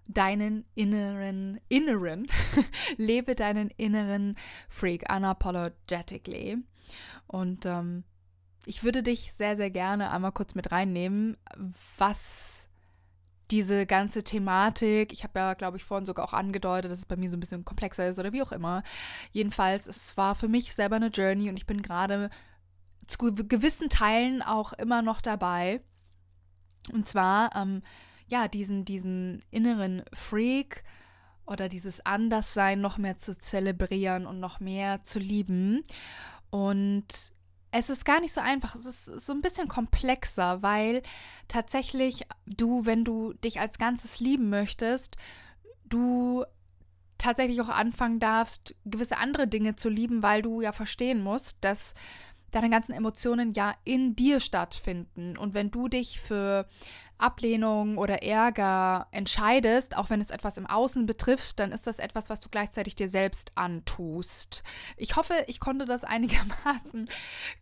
[0.09, 2.27] deinen inneren, inneren,
[2.97, 4.35] lebe deinen inneren
[4.67, 6.57] Freak unapologetically.
[7.27, 8.03] Und ähm,
[8.65, 11.37] ich würde dich sehr, sehr gerne einmal kurz mit reinnehmen,
[11.97, 12.69] was
[13.51, 17.15] diese ganze Thematik, ich habe ja, glaube ich, vorhin sogar auch angedeutet, dass es bei
[17.15, 18.83] mir so ein bisschen komplexer ist oder wie auch immer.
[19.31, 22.29] Jedenfalls, es war für mich selber eine Journey und ich bin gerade
[23.07, 25.81] zu gewissen Teilen auch immer noch dabei.
[26.93, 27.81] Und zwar, ähm,
[28.29, 30.83] ja, diesen, diesen inneren Freak
[31.45, 35.83] oder dieses Anderssein noch mehr zu zelebrieren und noch mehr zu lieben.
[36.51, 37.07] Und
[37.71, 38.75] es ist gar nicht so einfach.
[38.75, 41.01] Es ist so ein bisschen komplexer, weil
[41.47, 45.17] tatsächlich du, wenn du dich als Ganzes lieben möchtest,
[45.85, 46.45] du
[47.17, 51.93] tatsächlich auch anfangen darfst, gewisse andere Dinge zu lieben, weil du ja verstehen musst, dass
[52.51, 55.37] deine ganzen Emotionen ja in dir stattfinden.
[55.37, 56.67] Und wenn du dich für
[57.19, 62.29] Ablehnung oder Ärger entscheidest, auch wenn es etwas im Außen betrifft, dann ist das etwas,
[62.29, 64.63] was du gleichzeitig dir selbst antust.
[64.97, 67.09] Ich hoffe, ich konnte das einigermaßen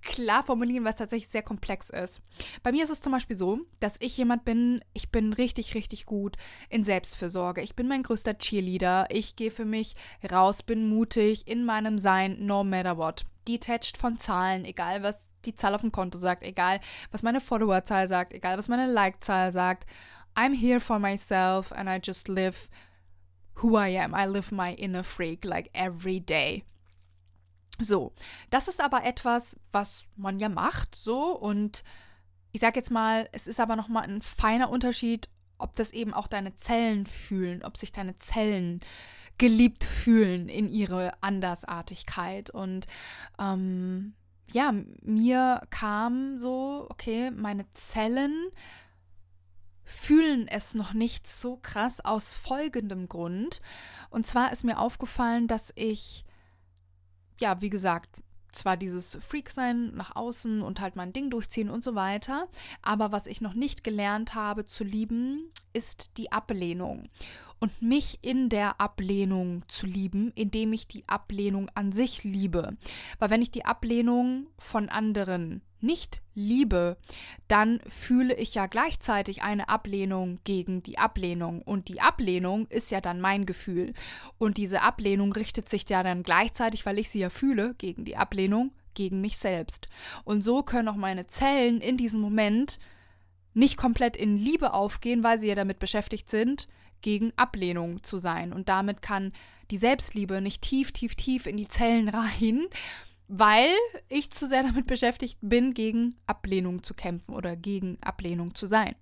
[0.02, 2.22] klar formulieren, was tatsächlich sehr komplex ist.
[2.64, 6.06] Bei mir ist es zum Beispiel so, dass ich jemand bin, ich bin richtig, richtig
[6.06, 6.38] gut
[6.70, 7.62] in Selbstfürsorge.
[7.62, 9.08] Ich bin mein größter Cheerleader.
[9.10, 9.96] Ich gehe für mich
[10.32, 15.56] raus, bin mutig in meinem Sein, no matter what detached von Zahlen, egal was die
[15.56, 16.80] Zahl auf dem Konto sagt, egal
[17.12, 19.86] was meine Followerzahl sagt, egal was meine Like-Zahl sagt.
[20.36, 22.70] I'm here for myself and I just live
[23.56, 24.14] who I am.
[24.14, 26.64] I live my inner freak like every day.
[27.80, 28.14] So,
[28.50, 31.84] das ist aber etwas, was man ja macht, so und
[32.52, 36.14] ich sag jetzt mal, es ist aber noch mal ein feiner Unterschied, ob das eben
[36.14, 38.82] auch deine Zellen fühlen, ob sich deine Zellen
[39.38, 42.50] geliebt fühlen in ihre Andersartigkeit.
[42.50, 42.88] Und
[43.40, 44.14] ähm,
[44.52, 48.50] ja, mir kam so, okay, meine Zellen
[49.84, 53.62] fühlen es noch nicht so krass aus folgendem Grund.
[54.10, 56.26] Und zwar ist mir aufgefallen, dass ich,
[57.40, 58.10] ja, wie gesagt,
[58.52, 62.48] zwar dieses Freak-Sein nach außen und halt mein Ding durchziehen und so weiter,
[62.82, 67.10] aber was ich noch nicht gelernt habe zu lieben, ist die Ablehnung
[67.60, 72.78] und mich in der Ablehnung zu lieben, indem ich die Ablehnung an sich liebe.
[73.20, 76.98] Weil wenn ich die Ablehnung von anderen nicht liebe,
[77.48, 81.62] dann fühle ich ja gleichzeitig eine Ablehnung gegen die Ablehnung.
[81.62, 83.94] Und die Ablehnung ist ja dann mein Gefühl.
[84.38, 88.18] Und diese Ablehnung richtet sich ja dann gleichzeitig, weil ich sie ja fühle, gegen die
[88.18, 89.88] Ablehnung gegen mich selbst.
[90.24, 92.80] Und so können auch meine Zellen in diesem Moment
[93.54, 96.68] nicht komplett in Liebe aufgehen, weil sie ja damit beschäftigt sind,
[97.02, 98.54] gegen Ablehnung zu sein.
[98.54, 99.34] Und damit kann
[99.72, 102.68] die Selbstliebe nicht tief, tief, tief in die Zellen rein,
[103.28, 103.70] weil
[104.10, 108.96] ich zu sehr damit beschäftigt bin, gegen Ablehnung zu kämpfen oder gegen Ablehnung zu sein.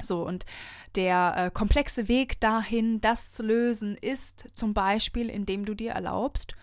[0.00, 0.46] So, und
[0.94, 6.54] der äh, komplexe Weg dahin, das zu lösen, ist zum Beispiel, indem du dir erlaubst,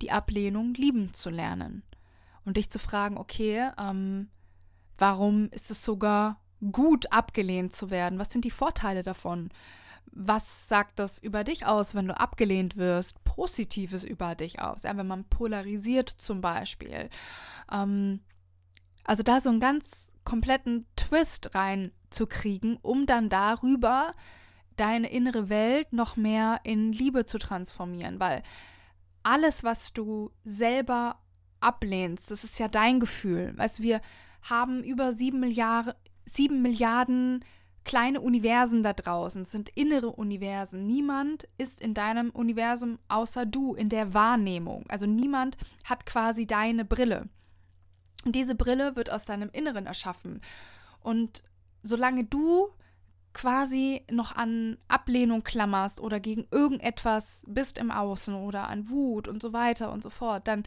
[0.00, 1.82] die Ablehnung lieben zu lernen.
[2.44, 4.30] Und dich zu fragen, okay, ähm,
[4.96, 6.40] warum ist es sogar
[6.72, 8.18] gut, abgelehnt zu werden?
[8.18, 9.50] Was sind die Vorteile davon?
[10.10, 13.22] Was sagt das über dich aus, wenn du abgelehnt wirst?
[13.24, 17.10] Positives über dich aus, ja, wenn man polarisiert zum Beispiel.
[17.70, 18.20] Ähm,
[19.04, 24.14] also da so einen ganz kompletten Twist reinzukriegen, um dann darüber
[24.76, 28.42] deine innere Welt noch mehr in Liebe zu transformieren, weil
[29.22, 31.20] alles, was du selber
[31.60, 33.52] ablehnst, das ist ja dein Gefühl.
[33.56, 34.00] Weißt wir
[34.42, 35.94] haben über sieben Milliarden,
[36.28, 37.44] sieben Milliarden
[37.84, 39.42] kleine Universen da draußen.
[39.42, 40.86] Es sind innere Universen.
[40.86, 44.84] Niemand ist in deinem Universum außer du in der Wahrnehmung.
[44.88, 47.28] Also niemand hat quasi deine Brille.
[48.24, 50.42] Und diese Brille wird aus deinem Inneren erschaffen.
[51.00, 51.42] Und
[51.82, 52.68] solange du
[53.32, 59.40] quasi noch an Ablehnung klammerst oder gegen irgendetwas bist im Außen oder an Wut und
[59.40, 60.64] so weiter und so fort, dann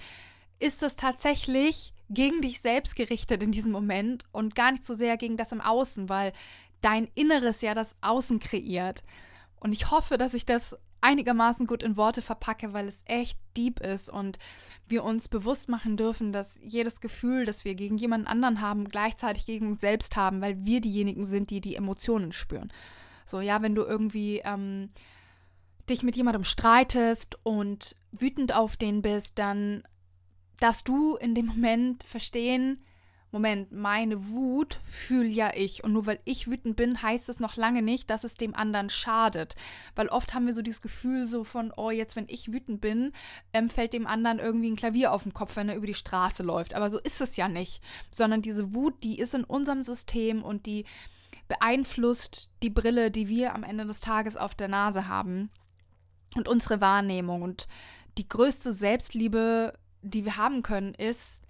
[0.61, 5.17] ist es tatsächlich gegen dich selbst gerichtet in diesem Moment und gar nicht so sehr
[5.17, 6.33] gegen das im Außen, weil
[6.81, 9.03] dein Inneres ja das Außen kreiert.
[9.59, 13.79] Und ich hoffe, dass ich das einigermaßen gut in Worte verpacke, weil es echt deep
[13.79, 14.37] ist und
[14.87, 19.45] wir uns bewusst machen dürfen, dass jedes Gefühl, das wir gegen jemanden anderen haben, gleichzeitig
[19.45, 22.71] gegen uns selbst haben, weil wir diejenigen sind, die die Emotionen spüren.
[23.25, 24.89] So, ja, wenn du irgendwie ähm,
[25.89, 29.83] dich mit jemandem streitest und wütend auf den bist, dann
[30.61, 32.81] darfst du in dem Moment verstehen,
[33.33, 35.85] Moment, meine Wut fühle ja ich.
[35.85, 38.89] Und nur weil ich wütend bin, heißt es noch lange nicht, dass es dem anderen
[38.89, 39.55] schadet.
[39.95, 43.13] Weil oft haben wir so dieses Gefühl so von, oh, jetzt, wenn ich wütend bin,
[43.53, 46.43] ähm, fällt dem anderen irgendwie ein Klavier auf den Kopf, wenn er über die Straße
[46.43, 46.73] läuft.
[46.73, 47.81] Aber so ist es ja nicht.
[48.11, 50.83] Sondern diese Wut, die ist in unserem System und die
[51.47, 55.51] beeinflusst die Brille, die wir am Ende des Tages auf der Nase haben.
[56.35, 57.43] Und unsere Wahrnehmung.
[57.43, 57.69] Und
[58.17, 61.43] die größte Selbstliebe, die wir haben können, ist,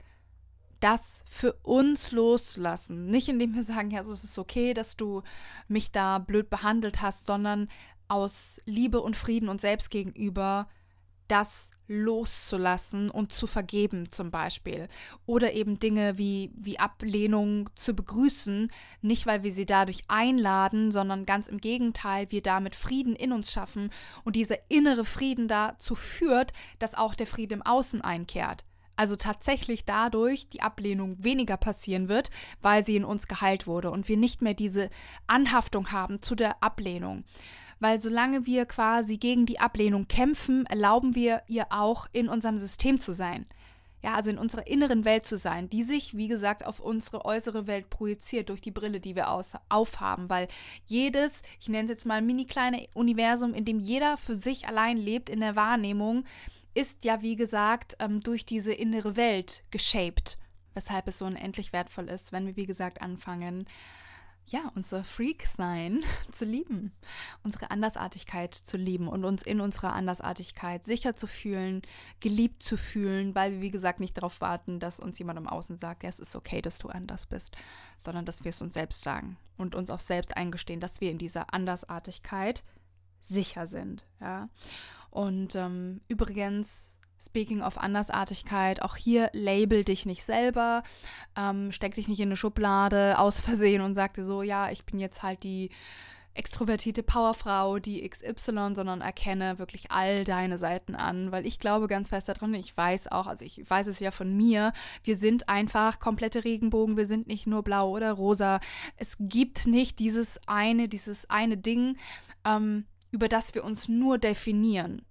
[0.79, 3.07] das für uns loszulassen.
[3.07, 5.21] Nicht indem wir sagen, ja, also es ist okay, dass du
[5.67, 7.69] mich da blöd behandelt hast, sondern
[8.07, 10.67] aus Liebe und Frieden und selbst gegenüber
[11.31, 14.87] das loszulassen und zu vergeben zum Beispiel.
[15.25, 21.25] Oder eben Dinge wie, wie Ablehnung zu begrüßen, nicht weil wir sie dadurch einladen, sondern
[21.25, 23.89] ganz im Gegenteil, wir damit Frieden in uns schaffen
[24.23, 28.63] und dieser innere Frieden dazu führt, dass auch der Frieden im Außen einkehrt
[28.97, 32.29] also tatsächlich dadurch die Ablehnung weniger passieren wird,
[32.61, 34.91] weil sie in uns geheilt wurde und wir nicht mehr diese
[35.25, 37.23] Anhaftung haben zu der Ablehnung.
[37.81, 42.99] Weil solange wir quasi gegen die Ablehnung kämpfen, erlauben wir ihr auch in unserem System
[42.99, 43.47] zu sein.
[44.03, 47.65] Ja, also in unserer inneren Welt zu sein, die sich, wie gesagt, auf unsere äußere
[47.65, 50.47] Welt projiziert durch die Brille, die wir aus, aufhaben, weil
[50.85, 54.97] jedes, ich nenne es jetzt mal mini kleine Universum, in dem jeder für sich allein
[54.97, 56.23] lebt in der Wahrnehmung,
[56.73, 60.37] ist ja, wie gesagt, ähm, durch diese innere Welt geshaped,
[60.73, 63.65] weshalb es so unendlich wertvoll ist, wenn wir, wie gesagt, anfangen,
[64.51, 66.91] ja, unser Freak-Sein zu lieben,
[67.43, 71.81] unsere Andersartigkeit zu lieben und uns in unserer Andersartigkeit sicher zu fühlen,
[72.19, 75.77] geliebt zu fühlen, weil wir, wie gesagt, nicht darauf warten, dass uns jemand im Außen
[75.77, 77.55] sagt, ja, es ist okay, dass du anders bist,
[77.97, 81.17] sondern dass wir es uns selbst sagen und uns auch selbst eingestehen, dass wir in
[81.17, 82.63] dieser Andersartigkeit
[83.19, 84.49] sicher sind, ja.
[85.11, 90.81] Und ähm, übrigens, Speaking of Andersartigkeit, auch hier label dich nicht selber,
[91.35, 94.85] ähm, steck dich nicht in eine Schublade aus Versehen und sag dir so, ja, ich
[94.85, 95.69] bin jetzt halt die
[96.33, 102.09] extrovertierte Powerfrau, die XY, sondern erkenne wirklich all deine Seiten an, weil ich glaube ganz
[102.09, 104.71] fest daran, ich weiß auch, also ich weiß es ja von mir,
[105.03, 108.61] wir sind einfach komplette Regenbogen, wir sind nicht nur blau oder rosa.
[108.95, 111.97] Es gibt nicht dieses eine, dieses eine Ding.
[112.45, 115.01] Ähm, über das wir uns nur definieren.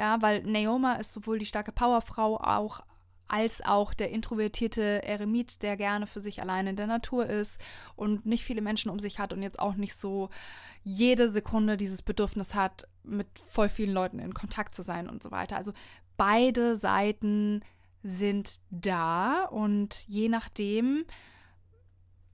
[0.00, 2.80] Ja, weil Naoma ist sowohl die starke Powerfrau auch
[3.28, 7.60] als auch der introvertierte Eremit, der gerne für sich alleine in der Natur ist
[7.96, 10.30] und nicht viele Menschen um sich hat und jetzt auch nicht so
[10.84, 15.32] jede Sekunde dieses Bedürfnis hat, mit voll vielen Leuten in Kontakt zu sein und so
[15.32, 15.56] weiter.
[15.56, 15.74] Also
[16.16, 17.60] beide Seiten
[18.02, 21.04] sind da und je nachdem,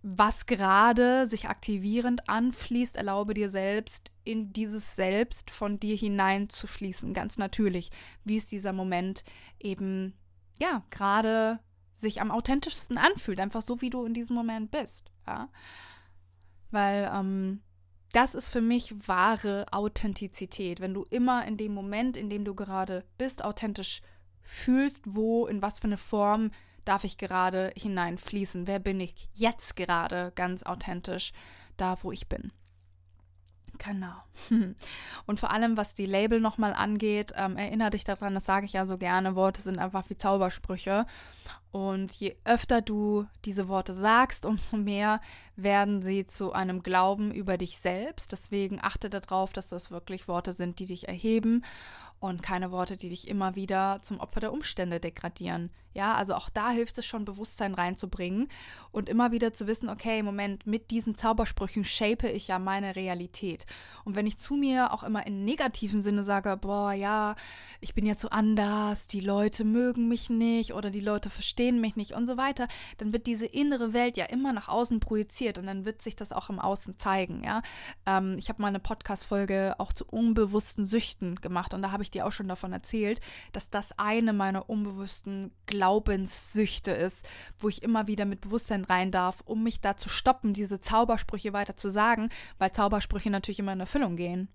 [0.08, 7.38] was gerade sich aktivierend anfließt, erlaube dir selbst, in dieses Selbst von dir hineinzufließen, ganz
[7.38, 7.90] natürlich,
[8.22, 9.24] wie es dieser Moment
[9.58, 10.14] eben
[10.60, 11.58] ja, gerade
[11.96, 15.10] sich am authentischsten anfühlt, einfach so, wie du in diesem Moment bist.
[15.26, 15.48] Ja?
[16.70, 17.62] Weil ähm,
[18.12, 22.54] das ist für mich wahre Authentizität, wenn du immer in dem Moment, in dem du
[22.54, 24.02] gerade bist, authentisch
[24.42, 26.52] fühlst, wo, in was für eine Form
[26.86, 31.32] darf ich gerade hineinfließen, wer bin ich jetzt gerade ganz authentisch
[31.76, 32.52] da, wo ich bin.
[33.78, 34.14] Genau.
[35.26, 38.72] Und vor allem, was die Label nochmal angeht, ähm, erinnere dich daran, das sage ich
[38.72, 41.06] ja so gerne, Worte sind einfach wie Zaubersprüche.
[41.72, 45.20] Und je öfter du diese Worte sagst, umso mehr
[45.56, 48.32] werden sie zu einem Glauben über dich selbst.
[48.32, 51.64] Deswegen achte darauf, dass das wirklich Worte sind, die dich erheben
[52.18, 55.70] und keine Worte, die dich immer wieder zum Opfer der Umstände degradieren.
[55.96, 58.48] Ja, also auch da hilft es schon, Bewusstsein reinzubringen
[58.92, 63.64] und immer wieder zu wissen, okay, Moment, mit diesen Zaubersprüchen shape ich ja meine Realität.
[64.04, 67.34] Und wenn ich zu mir auch immer in negativen Sinne sage, boah, ja,
[67.80, 71.96] ich bin ja zu anders, die Leute mögen mich nicht oder die Leute verstehen mich
[71.96, 75.64] nicht und so weiter, dann wird diese innere Welt ja immer nach außen projiziert und
[75.64, 77.62] dann wird sich das auch im Außen zeigen, ja.
[78.04, 82.10] Ähm, ich habe mal eine Podcast-Folge auch zu unbewussten Süchten gemacht und da habe ich
[82.10, 83.22] dir auch schon davon erzählt,
[83.54, 87.24] dass das eine meiner unbewussten Glaubens Glaubenssüchte ist,
[87.60, 91.52] wo ich immer wieder mit Bewusstsein rein darf, um mich da zu stoppen, diese Zaubersprüche
[91.52, 94.48] weiter zu sagen, weil Zaubersprüche natürlich immer in Erfüllung gehen.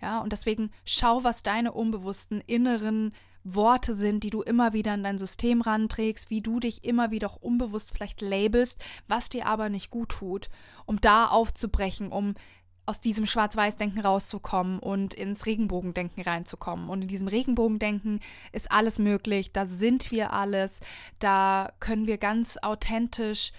[0.00, 5.02] Ja, und deswegen schau, was deine unbewussten inneren Worte sind, die du immer wieder in
[5.02, 9.68] dein System ranträgst, wie du dich immer wieder auch unbewusst vielleicht labelst, was dir aber
[9.68, 10.48] nicht gut tut,
[10.86, 12.36] um da aufzubrechen, um
[12.86, 16.88] aus diesem Schwarz-Weiß-Denken rauszukommen und ins Regenbogendenken reinzukommen.
[16.88, 18.20] Und in diesem Regenbogendenken
[18.52, 20.80] ist alles möglich, da sind wir alles,
[21.18, 23.52] da können wir ganz authentisch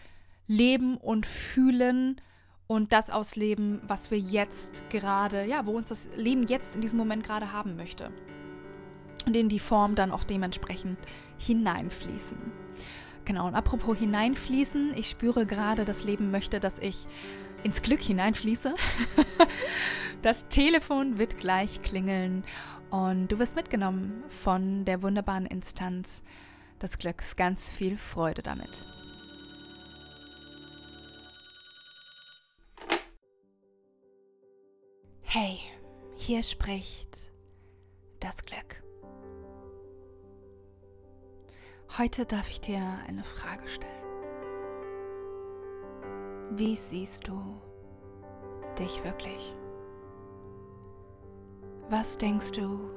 [0.48, 2.22] leben und fühlen
[2.68, 6.98] und das ausleben, was wir jetzt gerade, ja, wo uns das Leben jetzt in diesem
[6.98, 8.12] Moment gerade haben möchte.
[9.26, 11.00] Und in die Form dann auch dementsprechend
[11.38, 12.38] hineinfließen.
[13.26, 17.08] Genau, und apropos hineinfließen, ich spüre gerade, das Leben möchte, dass ich
[17.65, 18.75] ins Glück hineinfließe.
[20.21, 22.45] Das Telefon wird gleich klingeln
[22.89, 26.23] und du wirst mitgenommen von der wunderbaren Instanz
[26.82, 27.36] des Glücks.
[27.36, 28.86] Ganz viel Freude damit.
[35.21, 35.60] Hey,
[36.15, 37.32] hier spricht
[38.19, 38.82] das Glück.
[41.99, 44.05] Heute darf ich dir eine Frage stellen.
[46.52, 47.60] Wie siehst du
[48.78, 49.54] dich wirklich?
[51.90, 52.92] Was denkst du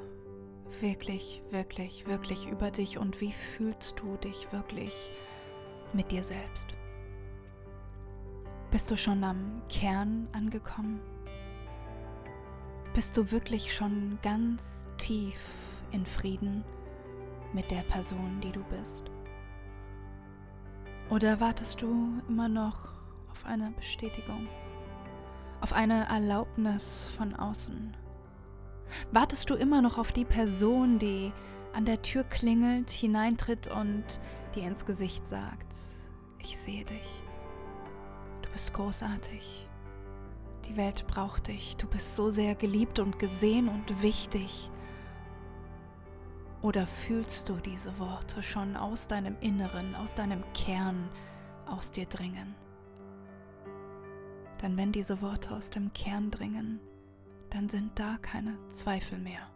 [0.81, 5.11] wirklich, wirklich, wirklich über dich und wie fühlst du dich wirklich
[5.93, 6.69] mit dir selbst?
[8.71, 11.01] Bist du schon am Kern angekommen?
[12.95, 15.41] Bist du wirklich schon ganz tief
[15.91, 16.65] in Frieden
[17.55, 19.11] mit der Person, die du bist?
[21.11, 22.98] Oder wartest du immer noch
[23.38, 24.48] auf eine Bestätigung,
[25.61, 27.96] auf eine Erlaubnis von außen?
[29.12, 31.33] Wartest du immer noch auf die Person, die
[31.72, 34.05] an der Tür klingelt, hineintritt und
[34.55, 35.72] dir ins Gesicht sagt,
[36.40, 37.22] ich sehe dich,
[38.42, 39.68] du bist großartig,
[40.66, 44.70] die Welt braucht dich, du bist so sehr geliebt und gesehen und wichtig.
[46.61, 51.09] Oder fühlst du diese Worte schon aus deinem Inneren, aus deinem Kern
[51.66, 52.57] aus dir dringen?
[54.62, 56.81] Denn wenn diese Worte aus dem Kern dringen,
[57.51, 59.49] dann sind da keine Zweifel mehr.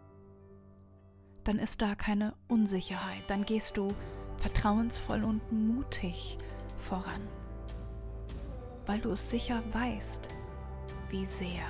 [1.45, 3.88] Dann ist da keine Unsicherheit, dann gehst du
[4.37, 6.38] vertrauensvoll und mutig
[6.79, 7.29] voran,
[8.87, 10.29] weil du es sicher weißt,
[11.11, 11.65] wie sehr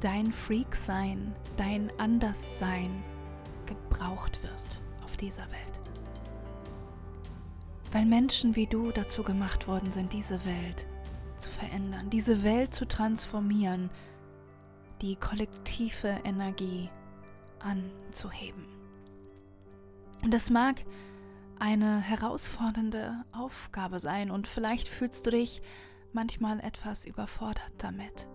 [0.00, 3.02] dein Freak-Sein, dein Anderssein
[3.66, 5.80] gebraucht wird auf dieser Welt.
[7.92, 10.86] Weil Menschen wie du dazu gemacht worden sind, diese Welt
[11.38, 13.90] zu verändern, diese Welt zu transformieren,
[15.02, 16.90] die kollektive Energie
[17.60, 18.66] anzuheben.
[20.22, 20.84] Und das mag
[21.58, 25.62] eine herausfordernde Aufgabe sein und vielleicht fühlst du dich
[26.12, 28.28] manchmal etwas überfordert damit.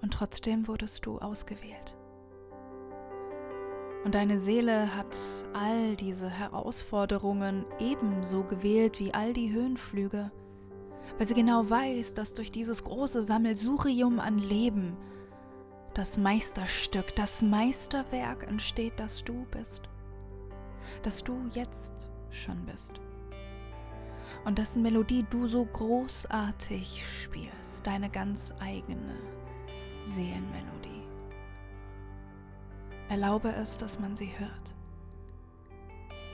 [0.00, 1.96] Und trotzdem wurdest du ausgewählt.
[4.04, 5.16] Und deine Seele hat
[5.54, 10.30] all diese Herausforderungen ebenso gewählt wie all die Höhenflüge
[11.18, 14.96] weil sie genau weiß, dass durch dieses große Sammelsurium an Leben
[15.94, 19.82] das Meisterstück, das Meisterwerk entsteht, das du bist,
[21.02, 23.00] das du jetzt schon bist
[24.44, 29.16] und dessen Melodie du so großartig spielst, deine ganz eigene
[30.04, 31.02] Seelenmelodie.
[33.08, 34.74] Erlaube es, dass man sie hört.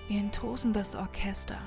[0.08, 1.58] wie ein tosendes Orchester.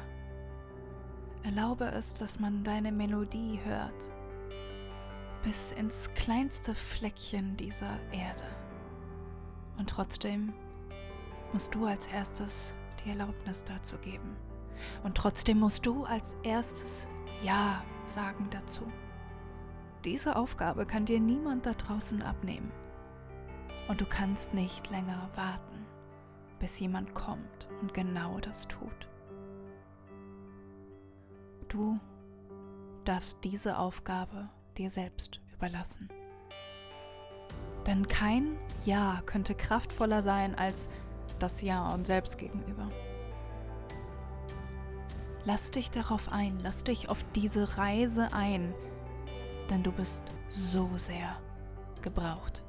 [1.43, 4.11] Erlaube es, dass man deine Melodie hört,
[5.43, 8.45] bis ins kleinste Fleckchen dieser Erde.
[9.77, 10.53] Und trotzdem
[11.51, 12.73] musst du als erstes
[13.03, 14.37] die Erlaubnis dazu geben.
[15.03, 17.07] Und trotzdem musst du als erstes
[17.43, 18.83] Ja sagen dazu.
[20.05, 22.71] Diese Aufgabe kann dir niemand da draußen abnehmen.
[23.89, 25.85] Und du kannst nicht länger warten,
[26.59, 29.09] bis jemand kommt und genau das tut.
[31.73, 31.99] Du
[33.03, 34.47] darfst diese Aufgabe
[34.77, 36.07] dir selbst überlassen.
[37.87, 40.87] Denn kein Ja könnte kraftvoller sein als
[41.39, 42.91] das Ja und selbst gegenüber.
[45.45, 48.75] Lass dich darauf ein, lass dich auf diese Reise ein,
[49.71, 51.41] denn du bist so sehr
[52.03, 52.61] gebraucht.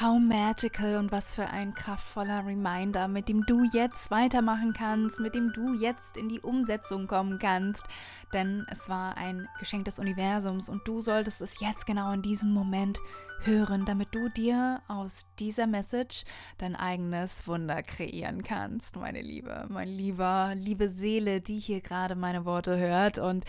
[0.00, 5.34] How magical und was für ein kraftvoller Reminder, mit dem du jetzt weitermachen kannst, mit
[5.34, 7.84] dem du jetzt in die Umsetzung kommen kannst.
[8.32, 12.52] Denn es war ein Geschenk des Universums und du solltest es jetzt genau in diesem
[12.52, 13.00] Moment
[13.44, 16.24] hören, damit du dir aus dieser Message
[16.58, 22.44] dein eigenes Wunder kreieren kannst, meine Liebe, mein lieber, liebe Seele, die hier gerade meine
[22.44, 23.18] Worte hört.
[23.18, 23.44] Und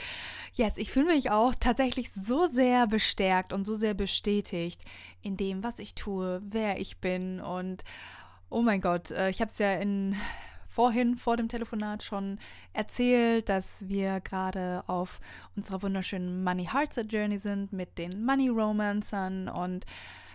[0.54, 4.82] yes, ich fühle mich auch tatsächlich so sehr bestärkt und so sehr bestätigt
[5.22, 7.40] in dem, was ich tue, wer ich bin.
[7.40, 7.84] Und
[8.50, 10.16] oh mein Gott, äh, ich habe es ja in
[10.74, 12.40] vorhin vor dem Telefonat schon
[12.74, 15.20] erzählt, dass wir gerade auf
[15.56, 19.86] unserer wunderschönen Money Hearts Journey sind mit den Money Romancern und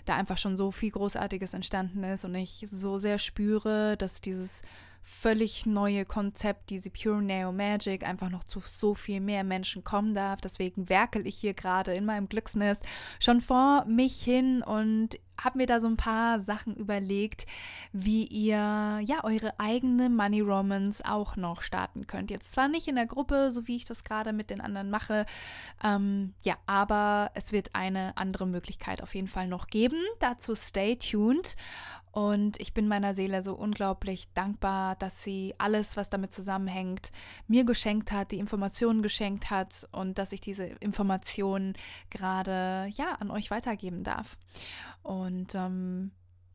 [0.05, 4.63] da einfach schon so viel Großartiges entstanden ist und ich so sehr spüre, dass dieses
[5.03, 10.15] völlig neue Konzept, diese Pure Neo Magic, einfach noch zu so viel mehr Menschen kommen
[10.15, 10.41] darf.
[10.41, 12.85] Deswegen werkel ich hier gerade in meinem Glücksnest
[13.19, 17.47] schon vor mich hin und habe mir da so ein paar Sachen überlegt,
[17.93, 22.31] wie ihr ja eure eigene Money Romance auch noch starten könnt.
[22.31, 25.27] Jetzt zwar nicht in der Gruppe, so wie ich das gerade mit den anderen mache,
[25.83, 29.99] ähm, ja, aber es wird eine andere Möglichkeit auf jeden Fall noch geben.
[30.19, 31.57] Dazu stay tuned.
[32.13, 37.13] Und ich bin meiner Seele so unglaublich dankbar, dass sie alles, was damit zusammenhängt,
[37.47, 41.75] mir geschenkt hat, die Informationen geschenkt hat und dass ich diese Informationen
[42.11, 44.37] gerade ja an euch weitergeben darf.
[45.03, 46.11] Und ähm,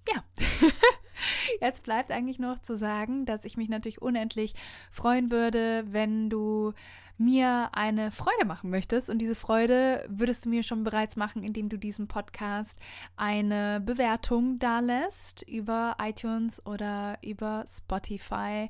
[0.10, 0.24] ja,
[1.62, 4.54] jetzt bleibt eigentlich noch zu sagen, dass ich mich natürlich unendlich
[4.92, 6.74] freuen würde, wenn du
[7.18, 9.10] mir eine Freude machen möchtest.
[9.10, 12.80] Und diese Freude würdest du mir schon bereits machen, indem du diesem Podcast
[13.16, 18.70] eine Bewertung da lässt über iTunes oder über Spotify.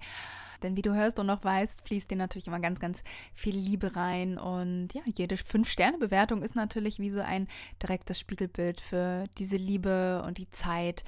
[0.62, 3.96] Denn wie du hörst und noch weißt, fließt dir natürlich immer ganz, ganz viel Liebe
[3.96, 4.38] rein.
[4.38, 7.48] Und ja, jede 5-Sterne-Bewertung ist natürlich wie so ein
[7.82, 11.04] direktes Spiegelbild für diese Liebe und die Zeit,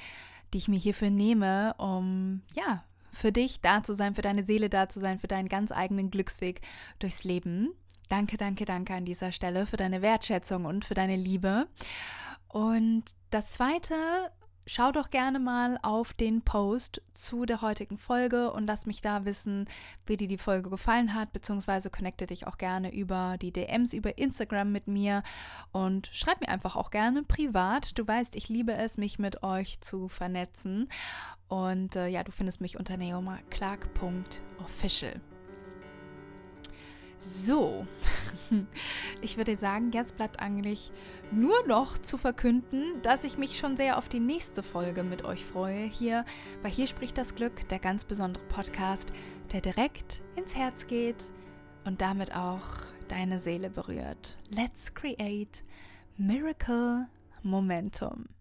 [0.53, 2.83] die ich mir hierfür nehme, um ja,
[3.15, 6.11] für dich da zu sein, für deine Seele da zu sein, für deinen ganz eigenen
[6.11, 6.61] Glücksweg
[6.99, 7.69] durchs Leben.
[8.09, 11.67] Danke, danke, danke an dieser Stelle für deine Wertschätzung und für deine Liebe.
[12.49, 13.95] Und das Zweite,
[14.65, 19.25] schau doch gerne mal auf den Post zu der heutigen Folge und lass mich da
[19.25, 19.67] wissen,
[20.05, 24.17] wie dir die Folge gefallen hat, beziehungsweise connecte dich auch gerne über die DMs, über
[24.17, 25.23] Instagram mit mir
[25.71, 27.97] und schreib mir einfach auch gerne privat.
[27.97, 30.89] Du weißt, ich liebe es, mich mit euch zu vernetzen.
[31.47, 35.21] Und äh, ja, du findest mich unter neomaclark.official.
[37.27, 37.87] So,
[39.21, 40.91] ich würde sagen, jetzt bleibt eigentlich
[41.31, 45.43] nur noch zu verkünden, dass ich mich schon sehr auf die nächste Folge mit euch
[45.43, 45.85] freue.
[45.85, 46.23] Hier
[46.61, 49.11] bei Hier spricht das Glück, der ganz besondere Podcast,
[49.51, 51.31] der direkt ins Herz geht
[51.83, 52.61] und damit auch
[53.07, 54.37] deine Seele berührt.
[54.49, 55.63] Let's create
[56.17, 57.07] Miracle
[57.41, 58.25] Momentum.